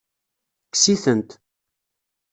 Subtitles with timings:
[0.71, 1.29] Kkes-itent.